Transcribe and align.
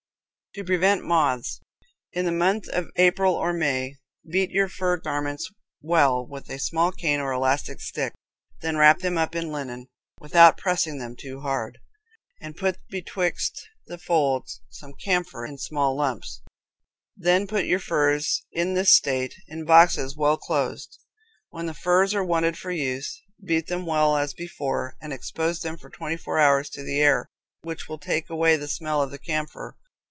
To 0.55 0.65
Prevent 0.65 1.05
Moths. 1.05 1.61
In 2.11 2.25
the 2.25 2.31
month 2.33 2.67
of 2.67 2.89
April 2.97 3.35
or 3.35 3.53
May, 3.53 3.95
beat 4.29 4.49
your 4.51 4.67
fur 4.67 4.97
garments 4.97 5.49
well 5.81 6.27
with 6.27 6.49
a 6.49 6.59
small 6.59 6.91
cane 6.91 7.21
or 7.21 7.31
elastic 7.31 7.79
stick, 7.79 8.11
then 8.59 8.75
wrap 8.75 8.99
them 8.99 9.17
up 9.17 9.33
in 9.33 9.49
linen, 9.53 9.87
without 10.19 10.57
pressing 10.57 10.97
them 10.99 11.15
too 11.15 11.39
hard, 11.39 11.77
and 12.41 12.57
put 12.57 12.79
betwixt 12.89 13.65
the 13.85 13.97
folds 13.97 14.59
some 14.69 14.91
camphor 14.93 15.45
in 15.45 15.57
small 15.57 15.95
lumps; 15.95 16.41
then 17.15 17.47
put 17.47 17.63
your 17.63 17.79
furs 17.79 18.45
in 18.51 18.73
this 18.73 18.91
state 18.93 19.33
in 19.47 19.63
boxes 19.63 20.17
well 20.17 20.35
closed. 20.35 20.99
When 21.51 21.65
the 21.65 21.73
furs 21.73 22.13
are 22.13 22.25
wanted 22.25 22.57
for 22.57 22.71
use, 22.71 23.21
beat 23.41 23.67
them 23.67 23.85
well 23.85 24.17
as 24.17 24.33
before, 24.33 24.97
and 25.01 25.13
expose 25.13 25.61
them 25.61 25.77
for 25.77 25.89
twenty 25.89 26.17
four 26.17 26.39
hours 26.39 26.69
to 26.71 26.83
the 26.83 26.99
air, 26.99 27.29
which 27.61 27.87
will 27.87 27.97
take 27.97 28.29
away 28.29 28.57
the 28.57 28.67
smell 28.67 29.01
of 29.01 29.11
the 29.11 29.17
camphor. 29.17 29.77